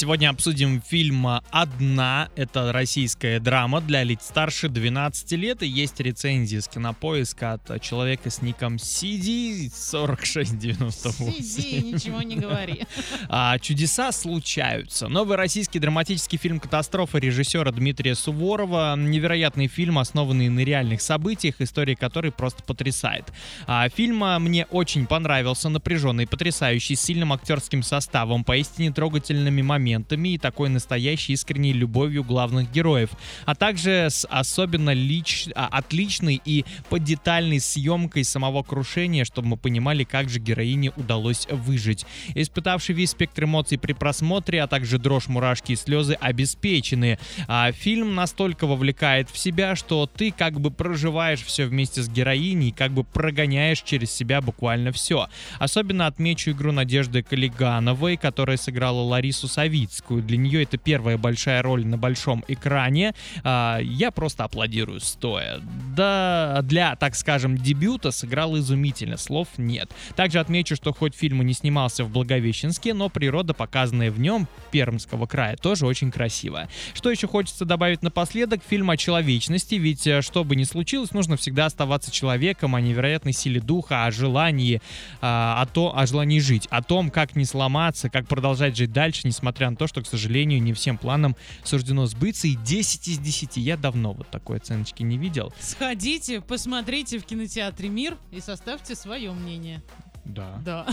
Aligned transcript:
Сегодня 0.00 0.30
обсудим 0.30 0.80
фильм 0.80 1.26
«Одна». 1.50 2.30
Это 2.34 2.72
российская 2.72 3.38
драма 3.38 3.82
для 3.82 4.02
лиц 4.02 4.22
старше 4.22 4.70
12 4.70 5.32
лет. 5.32 5.62
И 5.62 5.66
есть 5.66 6.00
рецензии 6.00 6.56
с 6.56 6.68
кинопоиска 6.68 7.52
от 7.52 7.82
человека 7.82 8.30
с 8.30 8.40
ником 8.40 8.76
CD 8.76 9.68
4698. 9.68 11.42
Сиди, 11.42 11.82
ничего 11.82 12.22
не 12.22 12.36
говори. 12.36 12.86
А, 13.28 13.58
чудеса 13.58 14.10
случаются. 14.12 15.06
Новый 15.08 15.36
российский 15.36 15.78
драматический 15.78 16.38
фильм 16.38 16.58
«Катастрофа» 16.58 17.18
режиссера 17.18 17.70
Дмитрия 17.70 18.14
Суворова. 18.14 18.96
Невероятный 18.96 19.66
фильм, 19.66 19.98
основанный 19.98 20.48
на 20.48 20.60
реальных 20.60 21.02
событиях, 21.02 21.56
история 21.60 21.94
которой 21.94 22.32
просто 22.32 22.62
потрясает. 22.62 23.30
А, 23.66 23.88
фильм 23.90 24.24
а, 24.24 24.38
мне 24.38 24.64
очень 24.70 25.06
понравился, 25.06 25.68
напряженный, 25.68 26.26
потрясающий, 26.26 26.96
с 26.96 27.02
сильным 27.02 27.34
актерским 27.34 27.82
составом, 27.82 28.44
поистине 28.44 28.90
трогательными 28.92 29.60
моментами 29.60 29.89
и 29.96 30.38
такой 30.38 30.68
настоящей 30.68 31.32
искренней 31.34 31.72
любовью 31.72 32.24
главных 32.24 32.70
героев, 32.70 33.10
а 33.44 33.54
также 33.54 34.08
с 34.10 34.26
особенно 34.30 34.92
лич... 34.92 35.48
а, 35.54 35.66
отличной 35.66 36.40
и 36.44 36.64
подетальной 36.88 37.60
съемкой 37.60 38.24
самого 38.24 38.62
крушения, 38.62 39.24
чтобы 39.24 39.48
мы 39.48 39.56
понимали, 39.56 40.04
как 40.04 40.28
же 40.28 40.38
героине 40.38 40.92
удалось 40.96 41.46
выжить. 41.50 42.06
Испытавший 42.34 42.94
весь 42.94 43.10
спектр 43.10 43.44
эмоций 43.44 43.78
при 43.78 43.92
просмотре, 43.92 44.62
а 44.62 44.66
также 44.66 44.98
дрожь, 44.98 45.28
мурашки 45.28 45.72
и 45.72 45.76
слезы 45.76 46.14
обеспечены. 46.14 47.18
А 47.48 47.72
фильм 47.72 48.14
настолько 48.14 48.66
вовлекает 48.66 49.30
в 49.30 49.38
себя, 49.38 49.76
что 49.76 50.06
ты 50.06 50.30
как 50.30 50.60
бы 50.60 50.70
проживаешь 50.70 51.42
все 51.42 51.66
вместе 51.66 52.02
с 52.02 52.08
героиней, 52.08 52.72
как 52.72 52.92
бы 52.92 53.04
прогоняешь 53.04 53.82
через 53.82 54.10
себя 54.12 54.40
буквально 54.40 54.92
все. 54.92 55.28
Особенно 55.58 56.06
отмечу 56.06 56.50
игру 56.50 56.72
Надежды 56.72 57.22
Калигановой, 57.22 58.16
которая 58.16 58.56
сыграла 58.56 59.00
Ларису 59.02 59.48
Савицкую. 59.80 60.22
Для 60.22 60.36
нее 60.36 60.62
это 60.62 60.76
первая 60.76 61.16
большая 61.16 61.62
роль 61.62 61.86
на 61.86 61.96
большом 61.96 62.44
экране. 62.48 63.14
А, 63.44 63.78
Я 63.78 64.10
просто 64.10 64.44
аплодирую 64.44 65.00
стоя. 65.00 65.60
Да, 65.96 66.60
для, 66.62 66.96
так 66.96 67.14
скажем, 67.14 67.56
дебюта 67.56 68.10
сыграл 68.10 68.56
изумительно, 68.58 69.16
слов 69.16 69.48
нет. 69.56 69.90
Также 70.16 70.38
отмечу, 70.38 70.76
что 70.76 70.92
хоть 70.92 71.14
фильм 71.14 71.42
и 71.42 71.44
не 71.44 71.52
снимался 71.52 72.04
в 72.04 72.10
Благовещенске, 72.10 72.94
но 72.94 73.08
природа, 73.08 73.54
показанная 73.54 74.10
в 74.10 74.20
нем, 74.20 74.46
Пермского 74.70 75.26
края, 75.26 75.56
тоже 75.56 75.86
очень 75.86 76.10
красивая. 76.10 76.68
Что 76.94 77.10
еще 77.10 77.26
хочется 77.26 77.64
добавить 77.64 78.02
напоследок? 78.02 78.60
Фильм 78.68 78.90
о 78.90 78.96
человечности, 78.96 79.76
ведь 79.76 80.06
э, 80.06 80.22
что 80.22 80.44
бы 80.44 80.56
ни 80.56 80.64
случилось, 80.64 81.12
нужно 81.12 81.36
всегда 81.36 81.66
оставаться 81.66 82.10
человеком, 82.10 82.74
о 82.74 82.80
невероятной 82.80 83.32
силе 83.32 83.60
духа, 83.60 84.04
о 84.04 84.10
желании, 84.10 84.80
а, 85.20 85.60
о, 85.60 85.66
то, 85.66 85.96
о 85.96 86.06
желании 86.06 86.40
жить, 86.40 86.66
о 86.70 86.82
том, 86.82 87.10
как 87.10 87.36
не 87.36 87.44
сломаться, 87.44 88.10
как 88.10 88.26
продолжать 88.26 88.76
жить 88.76 88.92
дальше, 88.92 89.22
несмотря 89.24 89.69
на 89.70 89.76
то, 89.76 89.86
что, 89.86 90.02
к 90.02 90.06
сожалению, 90.06 90.62
не 90.62 90.72
всем 90.72 90.98
планам 90.98 91.36
суждено 91.64 92.06
сбыться. 92.06 92.48
И 92.48 92.56
10 92.56 93.08
из 93.08 93.18
10. 93.18 93.56
Я 93.56 93.76
давно 93.76 94.12
вот 94.12 94.28
такой 94.30 94.58
оценочки 94.58 95.02
не 95.02 95.16
видел. 95.16 95.52
Сходите, 95.60 96.40
посмотрите 96.40 97.18
в 97.18 97.24
кинотеатре 97.24 97.88
«Мир» 97.88 98.16
и 98.30 98.40
составьте 98.40 98.94
свое 98.94 99.32
мнение. 99.32 99.82
Да. 100.24 100.60
Да. 100.64 100.86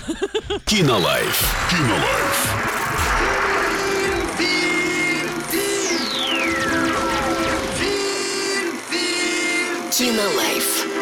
Кинолайф. 0.66 1.70
Кинолайф. 1.70 2.48
Кинолайф. 9.92 10.97